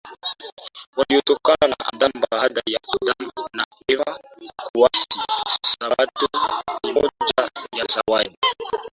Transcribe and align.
waliotokana 0.97 1.67
na 1.67 1.75
Adam 1.93 2.11
Baada 2.31 2.61
ya 2.65 2.79
Adam 3.01 3.31
na 3.53 3.65
Eva 3.87 4.19
kuasi 4.73 5.07
Sabato 5.65 6.27
ni 6.83 6.91
moja 6.93 7.51
ya 7.77 7.85
Zawadi 7.85 8.37